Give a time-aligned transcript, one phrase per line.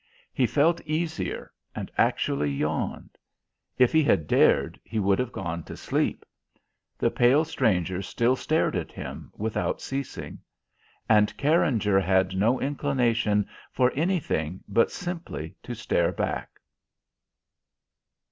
[0.33, 3.19] He felt easier, and actually yawned.
[3.77, 6.25] If he had dared he would have gone to sleep.
[6.97, 10.39] The pale stranger still stared at him without ceasing.
[11.07, 16.59] And Carringer had no inclination for anything but simply to stare back.